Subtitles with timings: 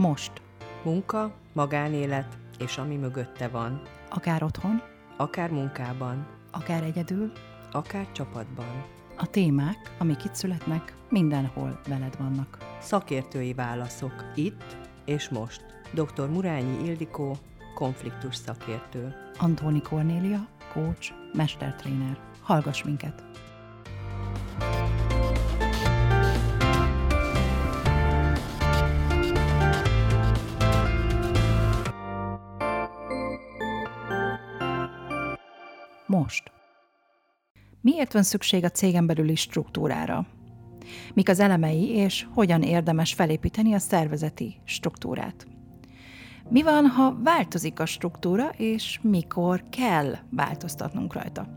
[0.00, 0.32] Most.
[0.84, 3.82] Munka, magánélet és ami mögötte van.
[4.08, 4.82] Akár otthon,
[5.16, 7.32] Akár munkában, akár egyedül,
[7.72, 8.84] akár csapatban.
[9.16, 12.58] a témák, amik itt születnek, mindenhol veled vannak.
[12.78, 15.64] Szakértői válaszok itt és most.
[15.94, 16.28] Dr.
[16.28, 17.36] Murányi Ildikó,
[17.74, 19.14] konfliktus szakértő.
[19.38, 22.18] Antóni Kornélia, coach, mestertréner.
[22.42, 23.22] Hallgass minket!
[37.82, 40.26] Miért van szükség a cégen belüli struktúrára?
[41.14, 45.46] Mik az elemei, és hogyan érdemes felépíteni a szervezeti struktúrát?
[46.48, 51.48] Mi van, ha változik a struktúra, és mikor kell változtatnunk rajta?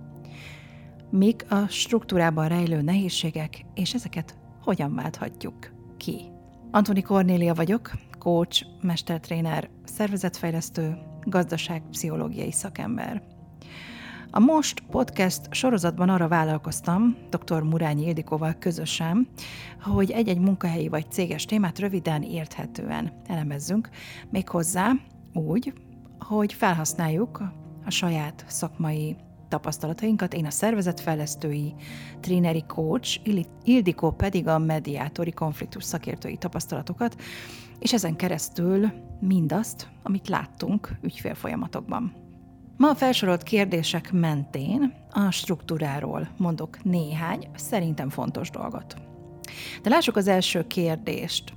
[1.10, 6.22] Mik a struktúrában rejlő nehézségek, és ezeket hogyan válthatjuk ki?
[6.72, 13.33] Antoni Kornélia vagyok, coach, mestertréner, szervezetfejlesztő, gazdaságpszichológiai szakember.
[14.36, 17.62] A Most podcast sorozatban arra vállalkoztam, dr.
[17.62, 19.28] Murányi Ildikóval közösen,
[19.82, 23.90] hogy egy-egy munkahelyi vagy céges témát röviden, érthetően elemezzünk,
[24.30, 24.92] méghozzá
[25.34, 25.74] úgy,
[26.20, 27.42] hogy felhasználjuk
[27.86, 29.16] a saját szakmai
[29.48, 31.74] tapasztalatainkat, én a szervezetfejlesztői,
[32.20, 33.20] tréneri coach,
[33.64, 37.22] Ildikó pedig a mediátori konfliktus szakértői tapasztalatokat,
[37.80, 42.23] és ezen keresztül mindazt, amit láttunk ügyfélfolyamatokban.
[42.84, 48.96] Ma a felsorolt kérdések mentén a struktúráról mondok néhány szerintem fontos dolgot.
[49.82, 51.54] De lássuk az első kérdést.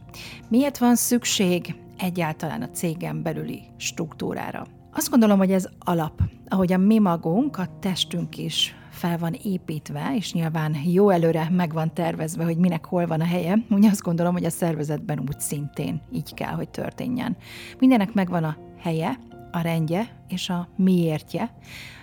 [0.49, 4.67] Miért van szükség egyáltalán a cégen belüli struktúrára?
[4.93, 6.21] Azt gondolom, hogy ez alap.
[6.49, 11.73] Ahogy a mi magunk, a testünk is fel van építve, és nyilván jó előre meg
[11.73, 13.59] van tervezve, hogy minek hol van a helye.
[13.71, 17.37] Úgy azt gondolom, hogy a szervezetben úgy szintén így kell, hogy történjen.
[17.79, 19.19] Mindenek megvan a helye,
[19.53, 21.55] a rendje és a miértje.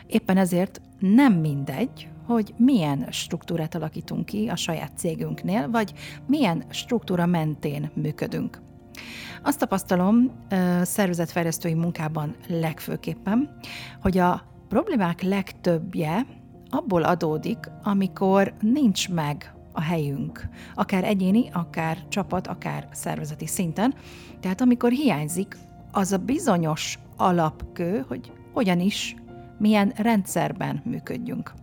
[0.07, 5.93] Éppen ezért nem mindegy, hogy milyen struktúrát alakítunk ki a saját cégünknél, vagy
[6.27, 8.61] milyen struktúra mentén működünk.
[9.43, 10.31] Azt tapasztalom
[10.81, 13.57] szervezetfejlesztői munkában legfőképpen,
[14.01, 16.25] hogy a problémák legtöbbje
[16.69, 23.93] abból adódik, amikor nincs meg a helyünk, akár egyéni, akár csapat, akár szervezeti szinten.
[24.39, 25.57] Tehát amikor hiányzik
[25.91, 29.15] az a bizonyos alapkő, hogy hogyan is,
[29.57, 31.53] milyen rendszerben működjünk.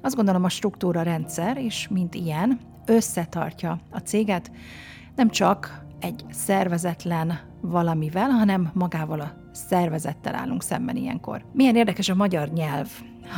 [0.00, 4.50] Azt gondolom a struktúra rendszer, és mint ilyen, összetartja a céget,
[5.16, 11.44] nem csak egy szervezetlen valamivel, hanem magával a szervezettel állunk szemben ilyenkor.
[11.52, 12.88] Milyen érdekes a magyar nyelv.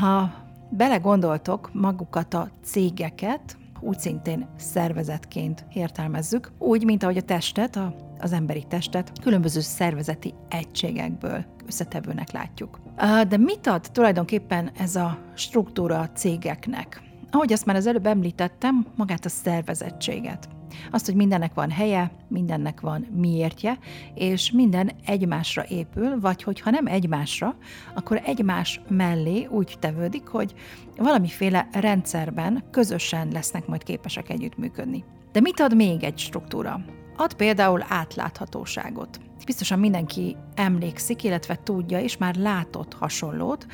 [0.00, 0.30] Ha
[0.70, 8.32] belegondoltok magukat a cégeket, úgy szintén szervezetként értelmezzük, úgy, mint ahogy a testet, a, az
[8.32, 12.80] emberi testet különböző szervezeti egységekből összetevőnek látjuk.
[13.28, 17.09] De mit ad tulajdonképpen ez a struktúra a cégeknek?
[17.30, 20.48] Ahogy azt már az előbb említettem, magát a szervezettséget.
[20.90, 23.78] Azt, hogy mindennek van helye, mindennek van miértje,
[24.14, 27.56] és minden egymásra épül, vagy hogyha nem egymásra,
[27.94, 30.54] akkor egymás mellé úgy tevődik, hogy
[30.96, 35.04] valamiféle rendszerben közösen lesznek majd képesek együttműködni.
[35.32, 36.80] De mit ad még egy struktúra?
[37.20, 39.20] Ad például átláthatóságot.
[39.46, 43.66] Biztosan mindenki emlékszik, illetve tudja, és már látott hasonlót.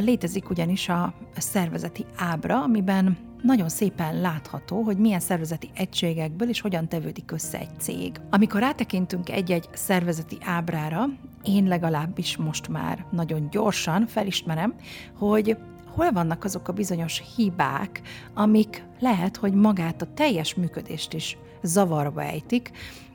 [0.00, 6.88] Létezik ugyanis a szervezeti ábra, amiben nagyon szépen látható, hogy milyen szervezeti egységekből és hogyan
[6.88, 8.20] tevődik össze egy cég.
[8.30, 11.04] Amikor rátekintünk egy-egy szervezeti ábrára,
[11.44, 14.74] én legalábbis most már nagyon gyorsan felismerem,
[15.18, 15.56] hogy
[15.94, 18.00] hol vannak azok a bizonyos hibák,
[18.34, 22.70] amik lehet, hogy magát a teljes működést is zavarba ejtik,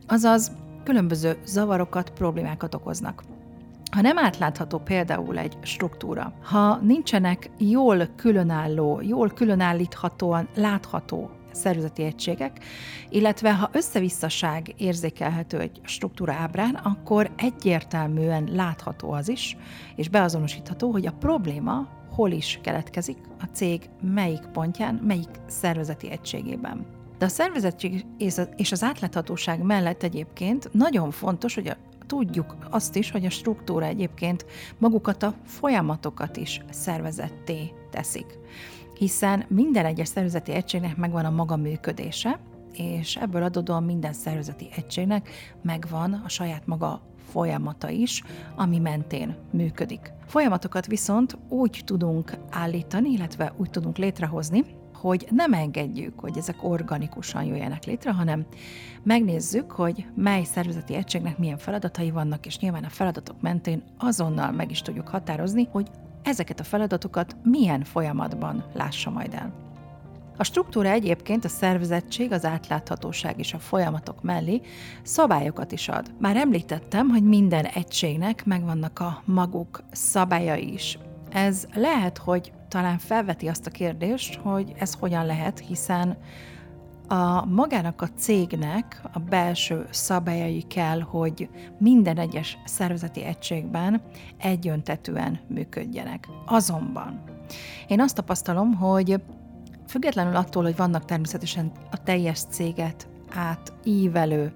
[0.08, 0.52] azaz
[0.84, 3.24] különböző zavarokat, problémákat okoznak.
[3.92, 12.64] Ha nem átlátható például egy struktúra, ha nincsenek jól különálló, jól különállíthatóan látható szervezeti egységek,
[13.09, 19.58] illetve ha összevisszaság érzékelhető egy struktúra ábrán, akkor egyértelműen látható az is,
[19.96, 26.92] és beazonosítható, hogy a probléma hol is keletkezik, a cég melyik pontján, melyik szervezeti egységében.
[27.23, 28.05] De a szervezettség
[28.55, 33.85] és az átláthatóság mellett egyébként nagyon fontos, hogy a, tudjuk azt is, hogy a struktúra
[33.85, 34.46] egyébként
[34.78, 38.25] magukat a folyamatokat is szervezetté teszik.
[38.97, 42.40] Hiszen minden egyes szervezeti egységnek megvan a maga működése,
[42.73, 45.29] és ebből adódóan minden szervezeti egységnek
[45.61, 48.23] megvan a saját maga folyamata is,
[48.55, 50.11] ami mentén működik.
[50.26, 54.64] Folyamatokat viszont úgy tudunk állítani, illetve úgy tudunk létrehozni,
[55.03, 58.46] hogy nem engedjük, hogy ezek organikusan jöjjenek létre, hanem
[59.03, 64.72] megnézzük, hogy mely szervezeti egységnek milyen feladatai vannak, és nyilván a feladatok mentén azonnal meg
[64.72, 65.88] is tudjuk határozni, hogy
[66.22, 69.53] ezeket a feladatokat milyen folyamatban lássa majd el.
[70.38, 74.61] A struktúra egyébként a szervezettség, az átláthatóság és a folyamatok mellé
[75.02, 76.14] szabályokat is ad.
[76.20, 80.97] Már említettem, hogy minden egységnek megvannak a maguk szabályai is.
[81.34, 86.18] Ez lehet, hogy talán felveti azt a kérdést, hogy ez hogyan lehet, hiszen
[87.08, 91.50] a magának a cégnek a belső szabályai kell, hogy
[91.80, 94.02] minden egyes szervezeti egységben
[94.38, 96.28] egyöntetően működjenek.
[96.46, 97.24] Azonban
[97.88, 99.22] én azt tapasztalom, hogy
[99.88, 104.53] függetlenül attól, hogy vannak természetesen a teljes céget átívelő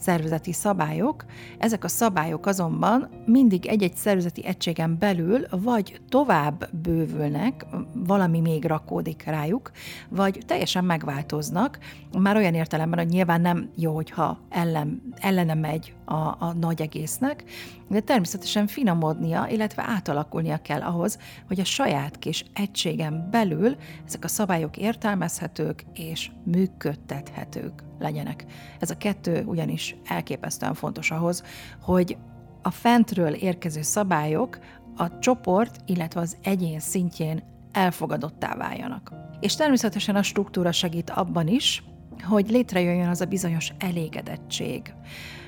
[0.00, 1.24] szervezeti szabályok.
[1.58, 9.22] Ezek a szabályok azonban mindig egy-egy szervezeti egységen belül vagy tovább bővülnek, valami még rakódik
[9.26, 9.70] rájuk,
[10.08, 11.78] vagy teljesen megváltoznak,
[12.18, 17.44] már olyan értelemben, hogy nyilván nem jó, hogyha ellen, ellene megy a, a nagy egésznek,
[17.88, 23.76] de természetesen finomodnia, illetve átalakulnia kell ahhoz, hogy a saját kis egységen belül
[24.06, 28.44] ezek a szabályok értelmezhetők és működtethetők legyenek.
[28.80, 31.42] Ez a kettő ugyanis elképesztően fontos ahhoz,
[31.80, 32.16] hogy
[32.62, 34.58] a fentről érkező szabályok
[34.96, 37.42] a csoport, illetve az egyén szintjén
[37.72, 39.12] elfogadottá váljanak.
[39.40, 41.84] És természetesen a struktúra segít abban is,
[42.22, 44.94] hogy létrejöjjön az a bizonyos elégedettség.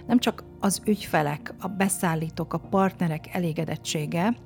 [0.07, 4.37] Nem csak az ügyfelek, a beszállítók, a partnerek elégedettsége,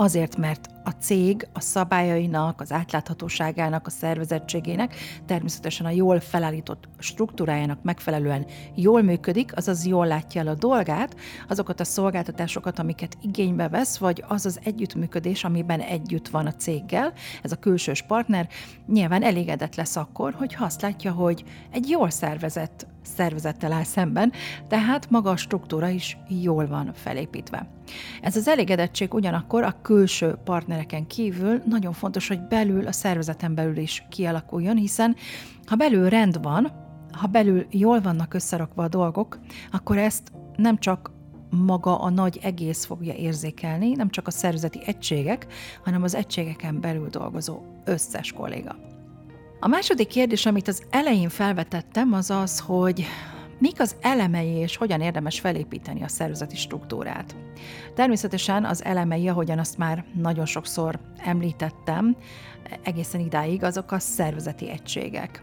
[0.00, 4.94] azért, mert a cég a szabályainak, az átláthatóságának, a szervezettségének,
[5.26, 11.16] természetesen a jól felállított struktúrájának megfelelően jól működik, azaz jól látja el a dolgát,
[11.48, 17.12] azokat a szolgáltatásokat, amiket igénybe vesz, vagy az az együttműködés, amiben együtt van a céggel,
[17.42, 18.48] ez a külsős partner,
[18.86, 22.86] nyilván elégedett lesz akkor, hogy azt látja, hogy egy jól szervezett
[23.16, 24.32] szervezettel áll szemben,
[24.68, 27.68] tehát maga a struktúra is jól van felépítve.
[28.22, 33.76] Ez az elégedettség ugyanakkor a külső partnereken kívül nagyon fontos, hogy belül, a szervezeten belül
[33.76, 35.16] is kialakuljon, hiszen
[35.66, 36.72] ha belül rend van,
[37.12, 39.38] ha belül jól vannak összerakva a dolgok,
[39.70, 41.10] akkor ezt nem csak
[41.50, 45.46] maga a nagy egész fogja érzékelni, nem csak a szervezeti egységek,
[45.84, 48.76] hanem az egységeken belül dolgozó összes kolléga.
[49.60, 53.04] A második kérdés, amit az elején felvetettem, az az, hogy
[53.58, 57.36] mik az elemei és hogyan érdemes felépíteni a szervezeti struktúrát.
[57.94, 62.16] Természetesen az elemei, ahogyan azt már nagyon sokszor említettem,
[62.82, 65.42] egészen idáig azok a szervezeti egységek.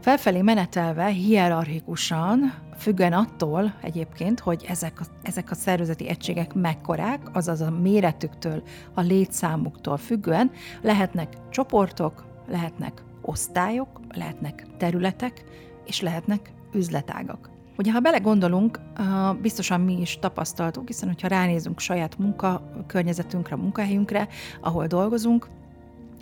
[0.00, 7.60] Felfelé menetelve hierarchikusan, függően attól egyébként, hogy ezek a, ezek a szervezeti egységek mekkorák, azaz
[7.60, 8.62] a méretüktől,
[8.94, 10.50] a létszámuktól függően
[10.82, 15.44] lehetnek csoportok, lehetnek osztályok, lehetnek területek,
[15.86, 17.50] és lehetnek üzletágak.
[17.78, 18.80] Ugye, ha belegondolunk,
[19.42, 24.28] biztosan mi is tapasztaltuk, hiszen hogyha ránézünk saját munkakörnyezetünkre, munkahelyünkre,
[24.60, 25.48] ahol dolgozunk,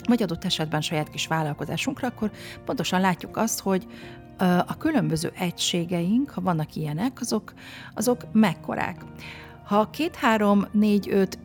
[0.09, 2.31] vagy adott esetben saját kis vállalkozásunkra, akkor
[2.65, 3.87] pontosan látjuk azt, hogy
[4.67, 7.53] a különböző egységeink, ha vannak ilyenek, azok,
[7.95, 9.05] azok mekkorák.
[9.65, 11.39] Ha két, három, négy, öt,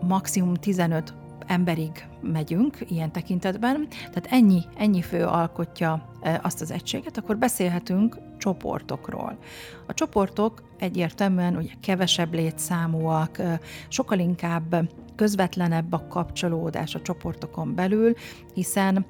[0.00, 1.14] maximum 15
[1.52, 6.08] emberig megyünk ilyen tekintetben, tehát ennyi, ennyi fő alkotja
[6.42, 9.38] azt az egységet, akkor beszélhetünk csoportokról.
[9.86, 13.42] A csoportok egyértelműen ugye kevesebb létszámúak,
[13.88, 18.14] sokkal inkább közvetlenebb a kapcsolódás a csoportokon belül,
[18.54, 19.06] hiszen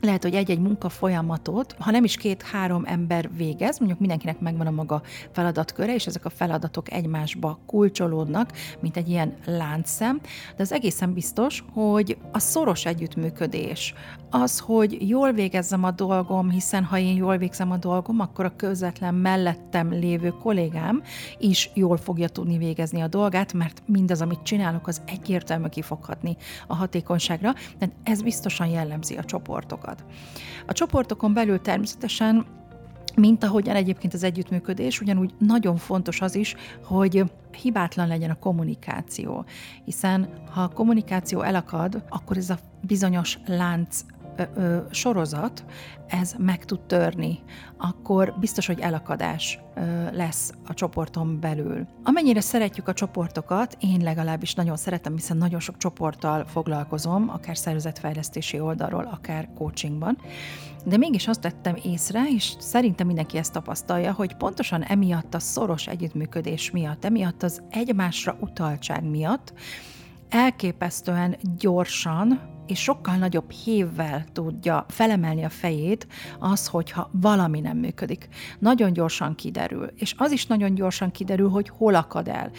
[0.00, 4.70] lehet, hogy egy-egy munka folyamatot, ha nem is két-három ember végez, mondjuk mindenkinek megvan a
[4.70, 5.02] maga
[5.32, 10.20] feladatköre, és ezek a feladatok egymásba kulcsolódnak, mint egy ilyen láncszem,
[10.56, 13.94] de az egészen biztos, hogy a szoros együttműködés,
[14.30, 18.56] az, hogy jól végezzem a dolgom, hiszen ha én jól végzem a dolgom, akkor a
[18.56, 21.02] közvetlen mellettem lévő kollégám
[21.38, 26.36] is jól fogja tudni végezni a dolgát, mert mindaz, amit csinálok, az egyértelmű kifoghatni
[26.66, 30.04] a hatékonyságra, de ez biztosan jellemzi a csoportokat csoportokat.
[30.66, 32.46] A csoportokon belül természetesen
[33.14, 36.54] mint ahogyan egyébként az együttműködés, ugyanúgy nagyon fontos az is,
[36.84, 37.24] hogy
[37.62, 39.44] hibátlan legyen a kommunikáció.
[39.84, 44.04] Hiszen ha a kommunikáció elakad, akkor ez a bizonyos lánc
[44.54, 45.64] ö, sorozat,
[46.06, 47.38] ez meg tud törni,
[47.76, 49.80] akkor biztos, hogy elakadás ö,
[50.12, 51.86] lesz a csoporton belül.
[52.02, 58.60] Amennyire szeretjük a csoportokat, én legalábbis nagyon szeretem, hiszen nagyon sok csoporttal foglalkozom, akár szervezetfejlesztési
[58.60, 60.18] oldalról, akár coachingban,
[60.84, 65.86] de mégis azt tettem észre, és szerintem mindenki ezt tapasztalja, hogy pontosan emiatt a szoros
[65.86, 69.52] együttműködés miatt, emiatt az egymásra utaltság miatt,
[70.28, 76.06] elképesztően gyorsan és sokkal nagyobb hívvel tudja felemelni a fejét
[76.38, 78.28] az, hogyha valami nem működik.
[78.58, 82.50] Nagyon gyorsan kiderül, és az is nagyon gyorsan kiderül, hogy hol akad el,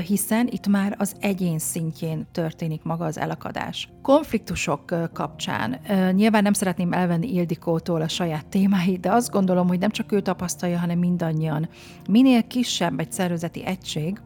[0.00, 3.88] hiszen itt már az egyén szintjén történik maga az elakadás.
[4.02, 5.80] Konfliktusok kapcsán
[6.12, 10.20] nyilván nem szeretném elvenni Ildikótól a saját témáit, de azt gondolom, hogy nem csak ő
[10.20, 11.68] tapasztalja, hanem mindannyian.
[12.08, 14.20] Minél kisebb egy szervezeti egység,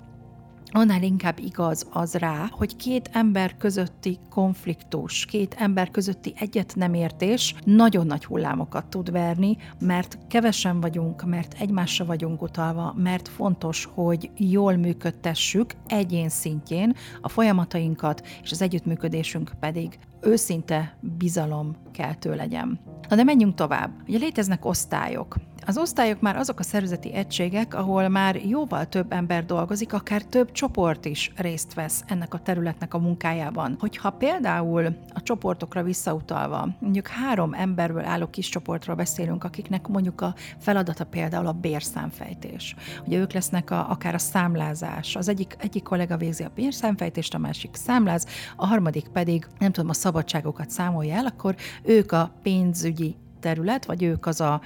[0.71, 6.95] annál inkább igaz az rá, hogy két ember közötti konfliktus, két ember közötti egyet nem
[6.95, 13.89] értés nagyon nagy hullámokat tud verni, mert kevesen vagyunk, mert egymásra vagyunk utalva, mert fontos,
[13.95, 22.81] hogy jól működtessük egyén szintjén a folyamatainkat, és az együttműködésünk pedig őszinte bizalom keltő legyen.
[23.09, 23.91] Na de menjünk tovább.
[24.09, 25.37] Ugye léteznek osztályok.
[25.67, 30.53] Az osztályok már azok a szervezeti egységek, ahol már jóval több ember dolgozik, akár több
[30.53, 33.77] csoport is részt vesz ennek a területnek a munkájában.
[33.79, 40.35] Hogyha például a csoportokra visszautalva, mondjuk három emberből álló kis csoportról beszélünk, akiknek mondjuk a
[40.59, 42.75] feladata például a bérszámfejtés.
[43.07, 45.17] Ugye ők lesznek a, akár a számlázás.
[45.17, 48.27] Az egyik, egyik kollega végzi a bérszámfejtést, a másik számláz,
[48.57, 54.03] a harmadik pedig, nem tudom, a szabadságokat számolja el, akkor ők a pénzügyi terület, vagy
[54.03, 54.61] ők az a,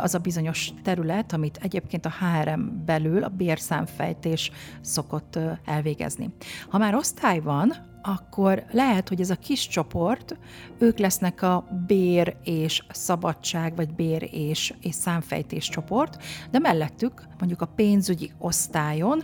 [0.00, 4.50] az a bizonyos terület, amit egyébként a HRM belül a bérszámfejtés
[4.80, 6.30] szokott elvégezni.
[6.68, 10.38] Ha már osztály van, akkor lehet, hogy ez a kis csoport,
[10.78, 17.60] ők lesznek a bér és szabadság, vagy bér és, és számfejtés csoport, de mellettük mondjuk
[17.60, 19.22] a pénzügyi osztályon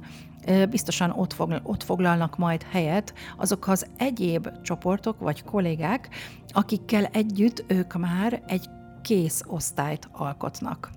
[0.70, 6.08] biztosan ott, fog, ott foglalnak majd helyet azok az egyéb csoportok vagy kollégák,
[6.48, 8.68] akikkel együtt ők már egy
[9.08, 10.90] kész osztályt alkotnak.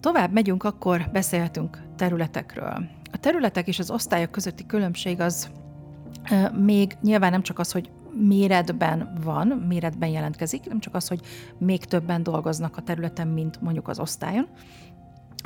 [0.00, 2.84] Tovább megyünk, akkor beszélhetünk területekről.
[3.12, 5.50] A területek és az osztályok közötti különbség az
[6.64, 11.20] még nyilván nem csak az, hogy méretben van, méretben jelentkezik, nem csak az, hogy
[11.58, 14.46] még többen dolgoznak a területen, mint mondjuk az osztályon,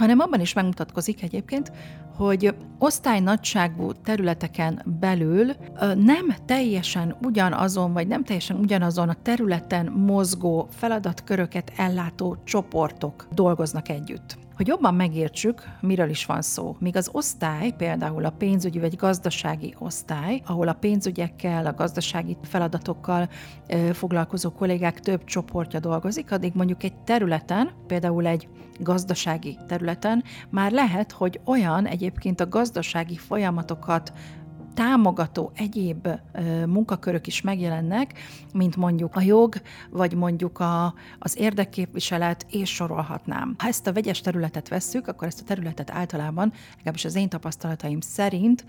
[0.03, 1.73] hanem abban is megmutatkozik egyébként,
[2.17, 5.53] hogy osztály nagyságú területeken belül
[5.97, 14.42] nem teljesen ugyanazon, vagy nem teljesen ugyanazon a területen mozgó feladatköröket ellátó csoportok dolgoznak együtt.
[14.57, 16.77] Hogy jobban megértsük, miről is van szó.
[16.79, 23.29] Míg az osztály, például a pénzügyi vagy gazdasági osztály, ahol a pénzügyekkel, a gazdasági feladatokkal
[23.93, 31.13] foglalkozó kollégák több csoportja dolgozik, addig mondjuk egy területen, például egy gazdasági területen már lehet,
[31.13, 34.13] hogy olyan egyébként a gazdasági folyamatokat
[34.75, 36.09] támogató egyéb
[36.67, 38.13] munkakörök is megjelennek,
[38.53, 39.55] mint mondjuk a jog,
[39.91, 43.55] vagy mondjuk a, az érdekképviselet, és sorolhatnám.
[43.59, 48.01] Ha ezt a vegyes területet vesszük, akkor ezt a területet általában, legalábbis az én tapasztalataim
[48.01, 48.65] szerint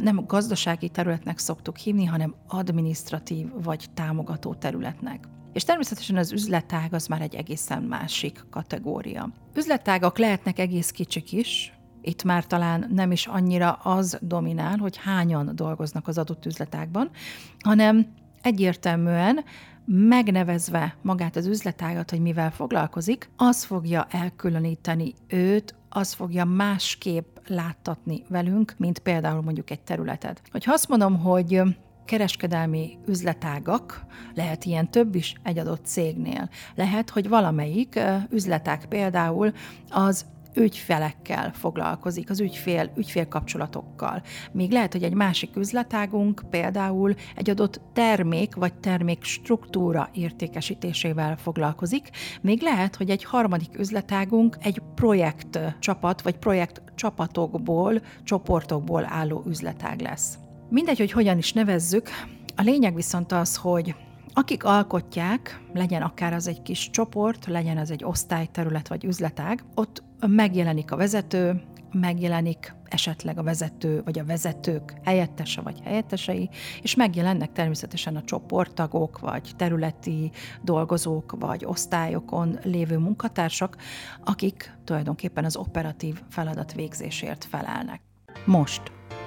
[0.00, 5.24] nem gazdasági területnek szoktuk hívni, hanem administratív vagy támogató területnek.
[5.52, 9.28] És természetesen az üzletág az már egy egészen másik kategória.
[9.54, 11.72] Üzletágak lehetnek egész kicsik is,
[12.02, 17.10] itt már talán nem is annyira az dominál, hogy hányan dolgoznak az adott üzletágban,
[17.58, 18.06] hanem
[18.42, 19.44] egyértelműen
[19.84, 28.22] megnevezve magát az üzletágat, hogy mivel foglalkozik, az fogja elkülöníteni őt, az fogja másképp láttatni
[28.28, 30.42] velünk, mint például mondjuk egy területet.
[30.50, 31.62] Hogyha azt mondom, hogy
[32.04, 34.04] kereskedelmi üzletágak,
[34.34, 36.48] lehet ilyen több is egy adott cégnél.
[36.74, 39.52] Lehet, hogy valamelyik üzletág például
[39.88, 44.22] az ügyfelekkel foglalkozik, az ügyfél, ügyfélkapcsolatokkal.
[44.52, 52.08] Még lehet, hogy egy másik üzletágunk például egy adott termék vagy termék struktúra értékesítésével foglalkozik,
[52.40, 60.00] még lehet, hogy egy harmadik üzletágunk egy projekt csapat vagy projekt csapatokból, csoportokból álló üzletág
[60.00, 60.38] lesz.
[60.68, 62.08] Mindegy, hogy hogyan is nevezzük,
[62.56, 63.94] a lényeg viszont az, hogy
[64.32, 70.02] akik alkotják, legyen akár az egy kis csoport, legyen az egy osztályterület vagy üzletág, ott
[70.26, 71.62] megjelenik a vezető,
[71.92, 76.48] megjelenik esetleg a vezető vagy a vezetők helyettese vagy helyettesei,
[76.82, 80.30] és megjelennek természetesen a csoporttagok, vagy területi
[80.62, 83.76] dolgozók, vagy osztályokon lévő munkatársak,
[84.24, 88.00] akik tulajdonképpen az operatív feladat végzésért felelnek.
[88.44, 88.82] Most.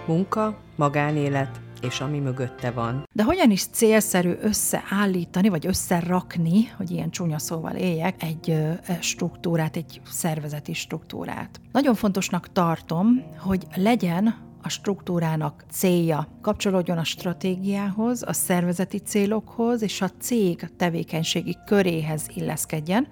[0.08, 3.08] Munka, magánélet, és ami mögötte van.
[3.12, 9.76] De hogyan is célszerű összeállítani, vagy összerakni, hogy ilyen csúnya szóval éljek, egy e, struktúrát,
[9.76, 11.62] egy szervezeti struktúrát?
[11.72, 20.02] Nagyon fontosnak tartom, hogy legyen a struktúrának célja kapcsolódjon a stratégiához, a szervezeti célokhoz és
[20.02, 23.08] a cég tevékenységi köréhez illeszkedjen,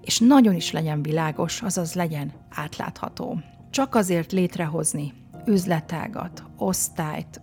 [0.00, 3.40] és nagyon is legyen világos, azaz legyen átlátható.
[3.70, 5.12] Csak azért létrehozni
[5.46, 7.40] üzletágat, osztályt,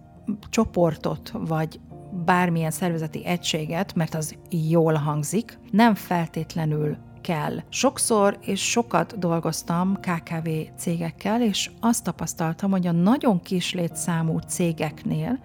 [0.50, 1.80] csoportot, vagy
[2.26, 7.58] bármilyen szervezeti egységet, mert az jól hangzik, nem feltétlenül kell.
[7.70, 15.40] Sokszor és sokat dolgoztam KKV cégekkel, és azt tapasztaltam, hogy a nagyon kis létszámú cégeknél,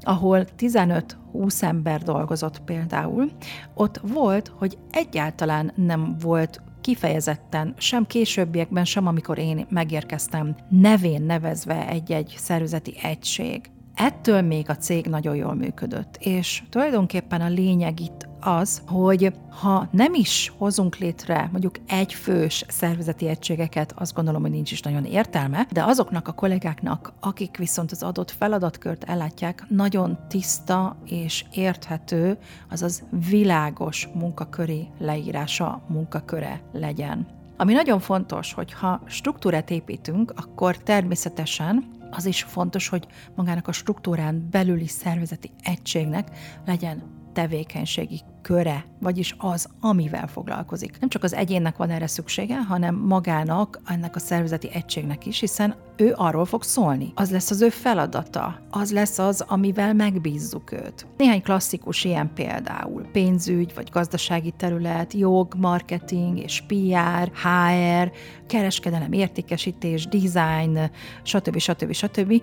[0.00, 3.30] ahol 15-20 ember dolgozott például,
[3.74, 11.88] ott volt, hogy egyáltalán nem volt kifejezetten, sem későbbiekben, sem amikor én megérkeztem, nevén nevezve
[11.88, 13.70] egy-egy szervezeti egység.
[13.98, 19.88] Ettől még a cég nagyon jól működött, és tulajdonképpen a lényeg itt az, hogy ha
[19.90, 25.04] nem is hozunk létre mondjuk egy fős szervezeti egységeket, azt gondolom, hogy nincs is nagyon
[25.04, 32.38] értelme, de azoknak a kollégáknak, akik viszont az adott feladatkört ellátják, nagyon tiszta és érthető,
[32.70, 37.26] azaz világos munkaköri leírása munkaköre legyen.
[37.56, 43.72] Ami nagyon fontos, hogy ha struktúrát építünk, akkor természetesen az is fontos, hogy magának a
[43.72, 46.28] struktúrán belüli szervezeti egységnek
[46.66, 50.98] legyen tevékenységi köre, vagyis az, amivel foglalkozik.
[51.00, 55.74] Nem csak az egyénnek van erre szüksége, hanem magának, ennek a szervezeti egységnek is, hiszen
[55.96, 57.12] ő arról fog szólni.
[57.14, 61.06] Az lesz az ő feladata, az lesz az, amivel megbízzuk őt.
[61.16, 68.12] Néhány klasszikus ilyen például pénzügy, vagy gazdasági terület, jog, marketing és PR, HR,
[68.46, 70.90] kereskedelem, értékesítés, design,
[71.22, 71.58] stb.
[71.58, 71.92] stb.
[71.92, 72.42] stb.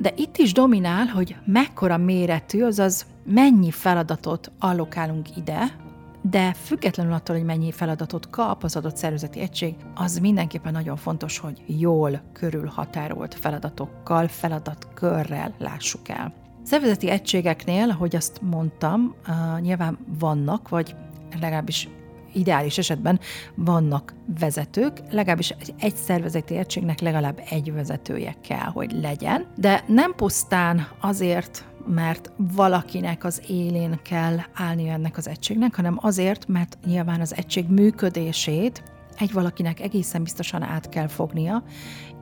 [0.00, 5.76] De itt is dominál, hogy mekkora méretű, azaz mennyi feladatot allokálunk ide,
[6.22, 11.38] de függetlenül attól, hogy mennyi feladatot kap az adott szervezeti egység, az mindenképpen nagyon fontos,
[11.38, 16.32] hogy jól körülhatárolt feladatokkal, feladatkörrel lássuk el.
[16.62, 19.14] Szervezeti egységeknél, ahogy azt mondtam,
[19.60, 20.94] nyilván vannak, vagy
[21.40, 21.88] legalábbis
[22.32, 23.20] ideális esetben
[23.54, 30.86] vannak vezetők, legalábbis egy szervezeti egységnek legalább egy vezetője kell, hogy legyen, de nem pusztán
[31.00, 37.36] azért, mert valakinek az élén kell állni ennek az egységnek, hanem azért, mert nyilván az
[37.36, 38.82] egység működését
[39.18, 41.62] egy valakinek egészen biztosan át kell fognia,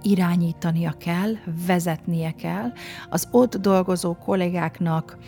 [0.03, 1.33] irányítania kell,
[1.67, 2.73] vezetnie kell,
[3.11, 5.19] az ott dolgozó kollégáknak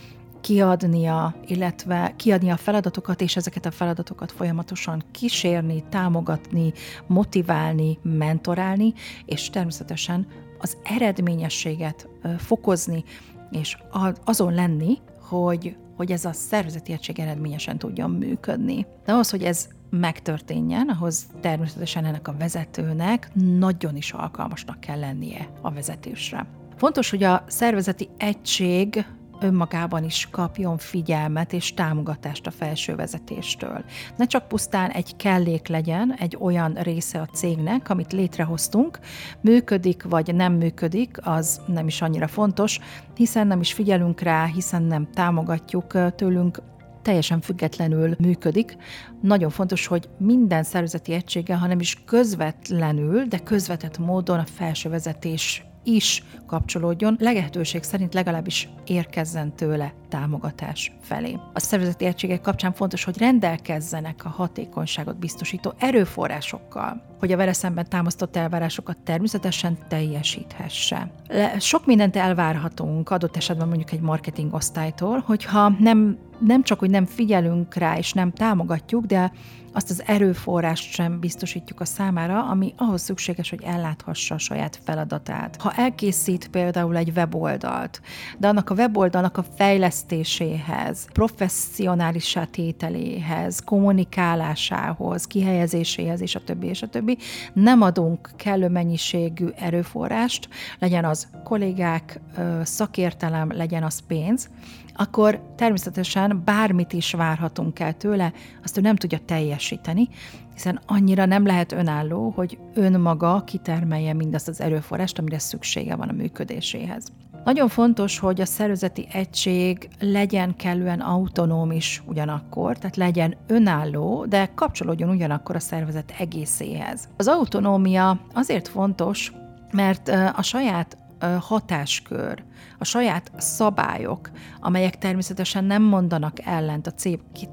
[0.40, 6.72] kiadnia, illetve kiadni a feladatokat, és ezeket a feladatokat folyamatosan kísérni, támogatni,
[7.06, 8.92] motiválni, mentorálni,
[9.24, 10.26] és természetesen
[10.58, 13.04] az eredményességet fokozni,
[13.50, 13.76] és
[14.24, 18.86] azon lenni, hogy, hogy ez a szervezeti egység eredményesen tudjon működni.
[19.04, 25.48] De ahhoz, hogy ez megtörténjen, ahhoz természetesen ennek a vezetőnek nagyon is alkalmasnak kell lennie
[25.60, 26.46] a vezetésre.
[26.76, 29.06] Fontos, hogy a szervezeti egység
[29.40, 33.84] önmagában is kapjon figyelmet és támogatást a felső vezetéstől.
[34.16, 38.98] Ne csak pusztán egy kellék legyen, egy olyan része a cégnek, amit létrehoztunk,
[39.40, 42.78] működik vagy nem működik, az nem is annyira fontos,
[43.16, 46.62] hiszen nem is figyelünk rá, hiszen nem támogatjuk tőlünk
[47.02, 48.76] teljesen függetlenül működik.
[49.22, 55.64] Nagyon fontos, hogy minden szervezeti egységgel, hanem is közvetlenül, de közvetett módon a felső vezetés
[55.84, 61.38] is kapcsolódjon, lehetőség szerint legalábbis érkezzen tőle támogatás felé.
[61.52, 67.88] A szervezeti egységek kapcsán fontos, hogy rendelkezzenek a hatékonyságot biztosító erőforrásokkal, hogy a vele szemben
[67.88, 71.10] támasztott elvárásokat természetesen teljesíthesse.
[71.28, 76.90] Le, sok mindent elvárhatunk adott esetben mondjuk egy marketing osztálytól, hogyha nem, nem csak, hogy
[76.90, 79.32] nem figyelünk rá és nem támogatjuk, de
[79.72, 85.56] azt az erőforrást sem biztosítjuk a számára, ami ahhoz szükséges, hogy elláthassa a saját feladatát.
[85.56, 88.00] Ha elkészít például egy weboldalt,
[88.38, 96.88] de annak a weboldalnak a fejlesztéséhez, professzionális tételéhez, kommunikálásához, kihelyezéséhez és a többi és a
[96.88, 97.18] többi
[97.52, 102.20] nem adunk kellő mennyiségű erőforrást, legyen az kollégák,
[102.62, 104.48] szakértelem, legyen az pénz,
[104.94, 110.08] akkor természetesen bármit is várhatunk el tőle, azt ő nem tudja teljesíteni,
[110.54, 116.12] hiszen annyira nem lehet önálló, hogy önmaga kitermelje mindazt az erőforrást, amire szüksége van a
[116.12, 117.06] működéséhez.
[117.44, 124.50] Nagyon fontos, hogy a szervezeti egység legyen kellően autonóm is ugyanakkor, tehát legyen önálló, de
[124.54, 127.08] kapcsolódjon ugyanakkor a szervezet egészéhez.
[127.16, 129.32] Az autonómia azért fontos,
[129.72, 130.96] mert a saját
[131.40, 132.42] hatáskör,
[132.78, 136.92] a saját szabályok, amelyek természetesen nem mondanak ellent a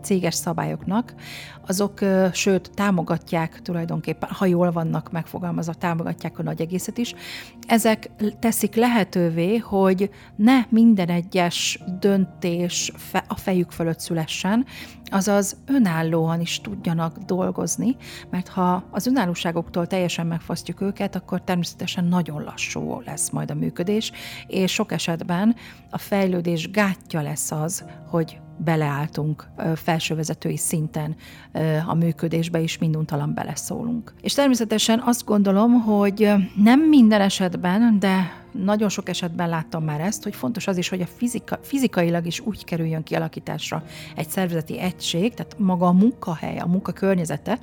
[0.01, 1.13] céges szabályoknak,
[1.67, 1.99] azok,
[2.31, 7.13] sőt, támogatják tulajdonképpen, ha jól vannak megfogalmazva, támogatják a nagy egészet is.
[7.67, 12.91] Ezek teszik lehetővé, hogy ne minden egyes döntés
[13.27, 14.65] a fejük fölött szülessen,
[15.09, 17.95] azaz önállóan is tudjanak dolgozni,
[18.29, 24.11] mert ha az önállóságoktól teljesen megfosztjuk őket, akkor természetesen nagyon lassú lesz majd a működés,
[24.47, 25.55] és sok esetben
[25.89, 31.15] a fejlődés gátja lesz az, hogy beleálltunk felsővezetői szinten
[31.87, 34.13] a működésbe, és minduntalan beleszólunk.
[34.21, 36.31] És természetesen azt gondolom, hogy
[36.63, 41.01] nem minden esetben, de nagyon sok esetben láttam már ezt, hogy fontos az is, hogy
[41.01, 43.83] a fizika, fizikailag is úgy kerüljön kialakításra
[44.15, 47.59] egy szervezeti egység, tehát maga a munkahely, a munkakörnyezete,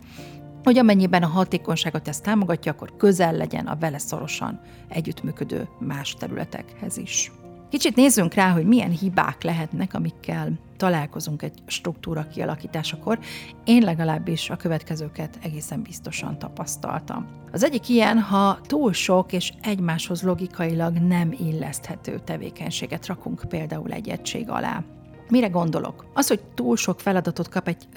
[0.65, 6.97] hogy amennyiben a hatékonyságot ezt támogatja, akkor közel legyen a vele szorosan együttműködő más területekhez
[6.97, 7.33] is.
[7.71, 13.19] Kicsit nézzünk rá, hogy milyen hibák lehetnek, amikkel találkozunk egy struktúra kialakításakor.
[13.65, 17.27] Én legalábbis a következőket egészen biztosan tapasztaltam.
[17.53, 24.09] Az egyik ilyen, ha túl sok és egymáshoz logikailag nem illeszthető tevékenységet rakunk például egy
[24.09, 24.83] egység alá.
[25.29, 26.07] Mire gondolok?
[26.13, 27.89] Az, hogy túl sok feladatot kap egy,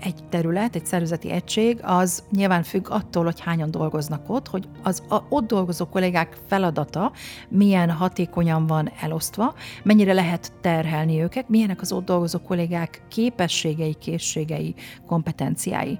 [0.00, 5.02] egy terület, egy szervezeti egység, az nyilván függ attól, hogy hányan dolgoznak ott, hogy az
[5.08, 7.12] a, ott dolgozó kollégák feladata
[7.48, 14.74] milyen hatékonyan van elosztva, mennyire lehet terhelni őket, milyenek az ott dolgozó kollégák képességei, készségei,
[15.06, 15.98] kompetenciái.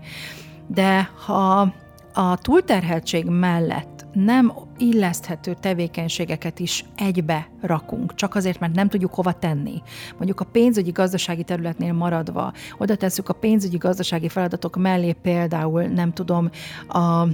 [0.66, 1.72] De ha
[2.14, 9.32] a túlterheltség mellett nem illeszthető tevékenységeket is egybe rakunk, csak azért, mert nem tudjuk hova
[9.32, 9.82] tenni.
[10.16, 16.12] Mondjuk a pénzügyi gazdasági területnél maradva, oda tesszük a pénzügyi gazdasági feladatok mellé például, nem
[16.12, 16.50] tudom,
[16.88, 17.26] a,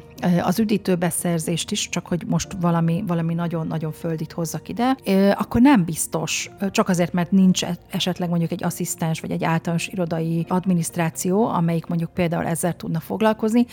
[0.43, 4.97] az üdítőbeszerzést is, csak hogy most valami, valami nagyon-nagyon földit hozzak ide,
[5.35, 9.89] akkor nem biztos, csak azért, mert nincs e-, esetleg mondjuk egy asszisztens vagy egy általános
[9.89, 13.67] irodai adminisztráció, amelyik mondjuk például ezzel tudna foglalkozni,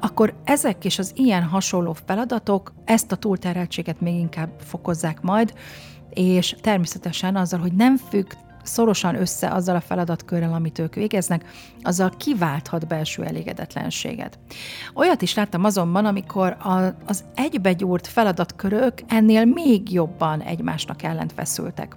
[0.00, 5.54] akkor ezek és az ilyen hasonló feladatok ezt a túlterheltséget még inkább fokozzák majd,
[6.10, 8.26] és természetesen azzal, hogy nem függ
[8.62, 11.44] szorosan össze azzal a feladatkörrel, amit ők végeznek,
[11.82, 14.38] azzal kiválthat belső elégedetlenséget.
[14.94, 21.96] Olyat is láttam azonban, amikor a, az egybegyúrt feladatkörök ennél még jobban egymásnak ellent feszültek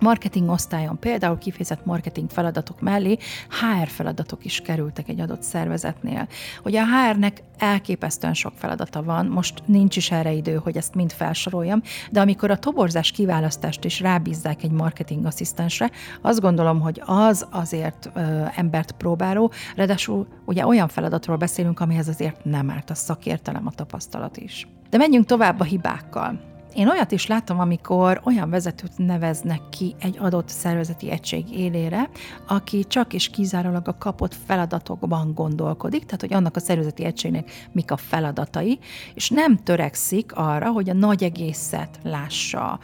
[0.00, 6.28] marketing osztályon például kifejezett marketing feladatok mellé HR feladatok is kerültek egy adott szervezetnél.
[6.62, 11.12] Hogy a HR-nek elképesztően sok feladata van, most nincs is erre idő, hogy ezt mind
[11.12, 15.90] felsoroljam, de amikor a toborzás kiválasztást is rábízzák egy marketing asszisztensre,
[16.22, 22.44] azt gondolom, hogy az azért ö, embert próbáló, ráadásul ugye olyan feladatról beszélünk, amihez azért
[22.44, 24.68] nem árt a szakértelem, a tapasztalat is.
[24.90, 26.40] De menjünk tovább a hibákkal.
[26.74, 32.10] Én olyat is láttam, amikor olyan vezetőt neveznek ki egy adott szervezeti egység élére,
[32.46, 37.90] aki csak és kizárólag a kapott feladatokban gondolkodik, tehát hogy annak a szervezeti egységnek mik
[37.90, 38.78] a feladatai,
[39.14, 42.78] és nem törekszik arra, hogy a nagy egészet lássa,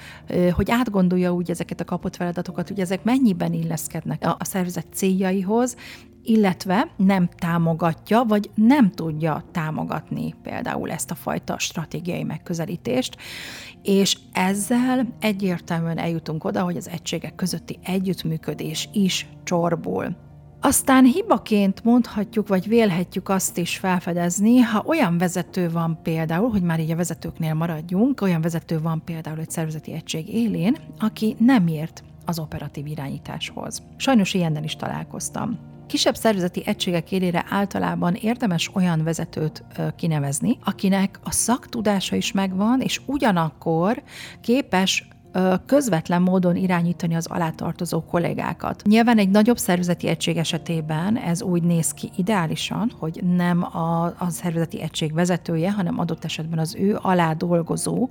[0.52, 5.76] hogy átgondolja úgy ezeket a kapott feladatokat, hogy ezek mennyiben illeszkednek a szervezet céljaihoz,
[6.24, 13.16] illetve nem támogatja, vagy nem tudja támogatni például ezt a fajta stratégiai megközelítést,
[13.82, 20.16] és ezzel egyértelműen eljutunk oda, hogy az egységek közötti együttműködés is csorbul.
[20.60, 26.80] Aztán hibaként mondhatjuk, vagy vélhetjük azt is felfedezni, ha olyan vezető van például, hogy már
[26.80, 32.04] így a vezetőknél maradjunk, olyan vezető van például egy szervezeti egység élén, aki nem ért
[32.24, 33.82] az operatív irányításhoz.
[33.96, 35.73] Sajnos ilyennel is találkoztam.
[35.86, 39.64] Kisebb szervezeti egységek élére általában érdemes olyan vezetőt
[39.96, 44.02] kinevezni, akinek a szaktudása is megvan, és ugyanakkor
[44.40, 45.08] képes
[45.66, 48.82] közvetlen módon irányítani az alátartozó kollégákat.
[48.84, 54.26] Nyilván egy nagyobb szervezeti egység esetében ez úgy néz ki ideálisan, hogy nem a, a
[54.28, 58.08] szervezeti egység vezetője, hanem adott esetben az ő alá dolgozó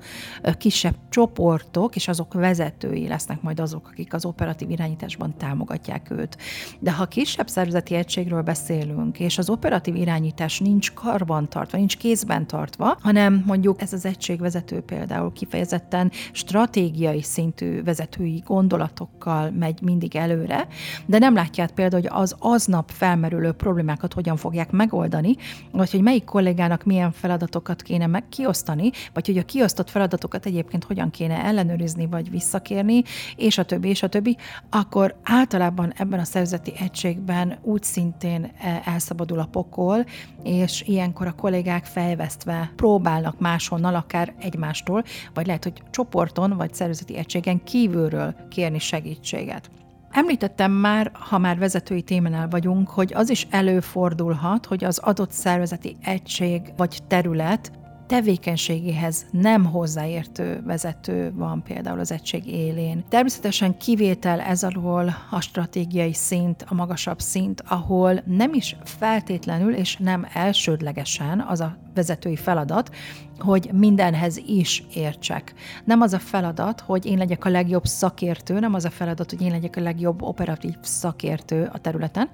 [0.58, 6.38] kisebb csoportok és azok vezetői lesznek majd azok, akik az operatív irányításban támogatják őt.
[6.80, 12.48] De ha kisebb szervezeti egységről beszélünk, és az operatív irányítás nincs karban tartva, nincs kézben
[12.48, 20.16] tartva, hanem mondjuk ez az egységvezető például kifejezetten stratégiai stratégiai szintű vezetői gondolatokkal megy mindig
[20.16, 20.68] előre,
[21.06, 25.36] de nem látják például, hogy az aznap felmerülő problémákat hogyan fogják megoldani,
[25.72, 30.84] vagy hogy melyik kollégának milyen feladatokat kéne meg kiosztani, vagy hogy a kiosztott feladatokat egyébként
[30.84, 33.04] hogyan kéne ellenőrizni, vagy visszakérni,
[33.36, 34.38] és a többi, és a többi,
[34.70, 40.06] akkor általában ebben a szervezeti egységben úgy szintén e, elszabadul a pokol,
[40.44, 47.03] és ilyenkor a kollégák fejvesztve próbálnak máshonnan, akár egymástól, vagy lehet, hogy csoporton, vagy szervezeti
[47.04, 49.70] szervezeti egységen kívülről kérni segítséget.
[50.12, 55.96] Említettem már, ha már vezetői témánál vagyunk, hogy az is előfordulhat, hogy az adott szervezeti
[56.02, 57.72] egység vagy terület
[58.08, 63.04] tevékenységéhez nem hozzáértő vezető van például az egység élén.
[63.10, 69.98] Természetesen kivétel ez alól a stratégiai szint, a magasabb szint, ahol nem is feltétlenül és
[69.98, 72.96] nem elsődlegesen az a vezetői feladat,
[73.40, 75.54] hogy mindenhez is értsek.
[75.84, 79.42] Nem az a feladat, hogy én legyek a legjobb szakértő, nem az a feladat, hogy
[79.42, 82.30] én legyek a legjobb operatív szakértő a területen,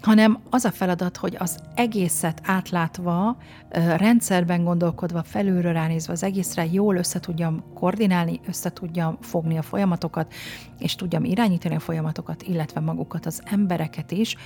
[0.00, 3.36] hanem az a feladat, hogy az egészet átlátva,
[3.96, 10.32] rendszerben gondolkodva, felülről ránézve az egészre jól össze tudjam koordinálni, össze tudjam fogni a folyamatokat,
[10.78, 14.36] és tudjam irányítani a folyamatokat, illetve magukat, az embereket is,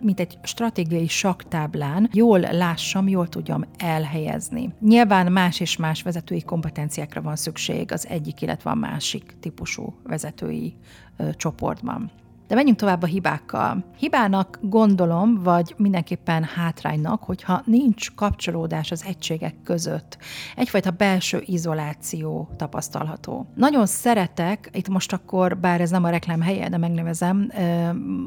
[0.00, 4.74] mint egy stratégiai saktáblán jól lássam, jól tudjam elhelyezni.
[4.80, 10.74] Nyilván más és más vezetői kompetenciákra van szükség az egyik, illetve a másik típusú vezetői
[11.16, 12.10] ö, csoportban.
[12.50, 13.84] De menjünk tovább a hibákkal.
[13.98, 20.18] Hibának gondolom, vagy mindenképpen hátránynak, hogyha nincs kapcsolódás az egységek között.
[20.56, 23.46] Egyfajta belső izoláció tapasztalható.
[23.54, 27.52] Nagyon szeretek, itt most akkor, bár ez nem a reklám helye, de megnevezem,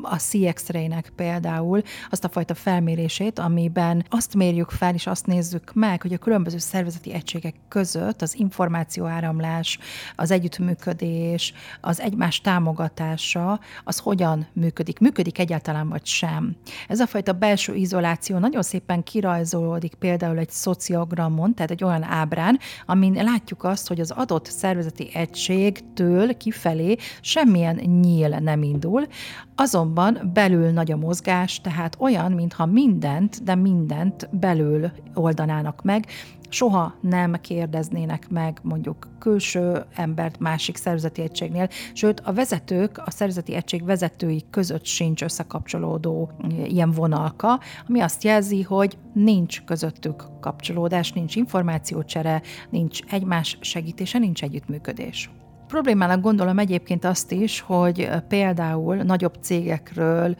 [0.01, 6.01] a CX-ray-nek például azt a fajta felmérését, amiben azt mérjük fel, és azt nézzük meg,
[6.01, 9.79] hogy a különböző szervezeti egységek között az információáramlás,
[10.15, 16.55] az együttműködés, az egymás támogatása, az hogyan működik, működik egyáltalán vagy sem.
[16.87, 22.59] Ez a fajta belső izoláció nagyon szépen kirajzolódik például egy szociogramon, tehát egy olyan ábrán,
[22.85, 29.07] amin látjuk azt, hogy az adott szervezeti egységtől kifelé semmilyen nyíl nem indul,
[29.55, 36.05] azonban belül nagy a mozgás, tehát olyan, mintha mindent, de mindent belül oldanának meg,
[36.53, 43.55] soha nem kérdeznének meg mondjuk külső embert másik szervezeti egységnél, sőt a vezetők, a szervezeti
[43.55, 46.31] egység vezetői között sincs összekapcsolódó
[46.65, 54.43] ilyen vonalka, ami azt jelzi, hogy nincs közöttük kapcsolódás, nincs információcsere, nincs egymás segítése, nincs
[54.43, 55.29] együttműködés.
[55.73, 60.35] Problémának gondolom egyébként azt is, hogy például nagyobb cégekről,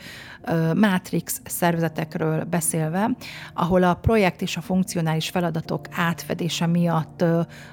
[0.75, 3.09] matrix szervezetekről beszélve,
[3.53, 7.23] ahol a projekt és a funkcionális feladatok átfedése miatt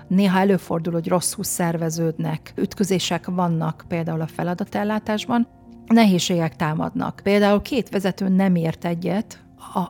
[0.08, 5.48] néha előfordul, hogy rosszul szerveződnek, ütközések vannak például a feladatellátásban,
[5.86, 7.20] nehézségek támadnak.
[7.22, 9.38] Például két vezető nem ért egyet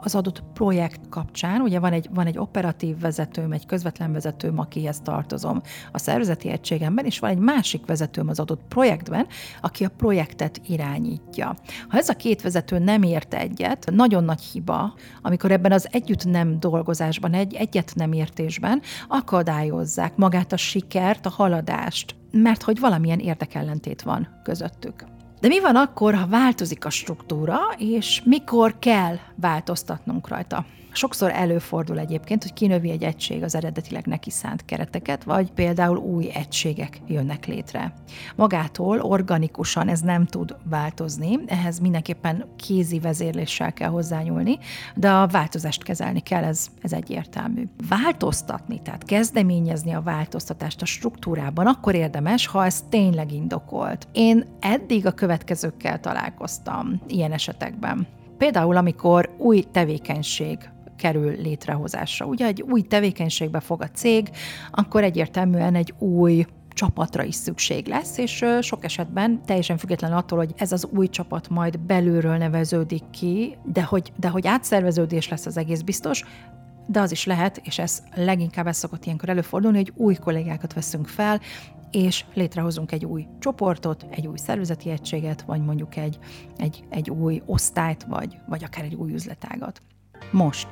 [0.00, 5.00] az adott projekt kapcsán, ugye van egy, van egy operatív vezetőm, egy közvetlen vezetőm, akihez
[5.00, 5.62] tartozom
[5.92, 9.26] a szervezeti egységemben, és van egy másik vezetőm az adott projektben,
[9.60, 11.56] aki a projektet irányítja.
[11.88, 16.24] Ha ez a két vezető nem ért egyet, nagyon nagy hiba, amikor ebben az együtt
[16.24, 23.18] nem dolgozásban, egy egyet nem értésben akadályozzák magát a sikert, a haladást, mert hogy valamilyen
[23.18, 25.19] érdekellentét van közöttük.
[25.40, 30.64] De mi van akkor, ha változik a struktúra, és mikor kell változtatnunk rajta?
[30.92, 36.30] Sokszor előfordul egyébként, hogy kinövi egy egység az eredetileg neki szánt kereteket, vagy például új
[36.34, 37.92] egységek jönnek létre.
[38.36, 44.58] Magától organikusan ez nem tud változni, ehhez mindenképpen kézi vezérléssel kell hozzányúlni,
[44.94, 47.64] de a változást kezelni kell, ez, ez egyértelmű.
[47.88, 54.08] Változtatni, tehát kezdeményezni a változtatást a struktúrában, akkor érdemes, ha ez tényleg indokolt.
[54.12, 58.06] Én eddig a következőkkel találkoztam ilyen esetekben.
[58.38, 60.58] Például, amikor új tevékenység
[61.00, 62.26] kerül létrehozásra.
[62.26, 64.30] Ugye egy új tevékenységbe fog a cég,
[64.70, 70.52] akkor egyértelműen egy új csapatra is szükség lesz, és sok esetben teljesen független attól, hogy
[70.56, 75.56] ez az új csapat majd belülről neveződik ki, de hogy, de hogy átszerveződés lesz az
[75.56, 76.24] egész biztos,
[76.86, 81.08] de az is lehet, és ez leginkább ez szokott ilyenkor előfordulni, hogy új kollégákat veszünk
[81.08, 81.40] fel,
[81.90, 86.18] és létrehozunk egy új csoportot, egy új szervezeti egységet, vagy mondjuk egy,
[86.56, 89.82] egy, egy új osztályt, vagy, vagy akár egy új üzletágat.
[90.32, 90.68] Most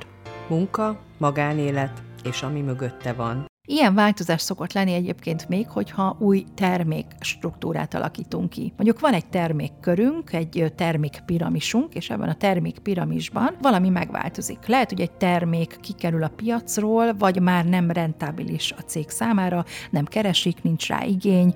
[0.49, 3.48] munka, magánélet és ami mögötte van.
[3.71, 8.73] Ilyen változás szokott lenni egyébként még, hogyha új termék struktúrát alakítunk ki.
[8.75, 14.65] Mondjuk van egy termékkörünk, egy termékpiramisunk, és ebben a termékpiramisban valami megváltozik.
[14.67, 20.05] Lehet, hogy egy termék kikerül a piacról, vagy már nem rentábilis a cég számára, nem
[20.05, 21.53] keresik, nincs rá igény,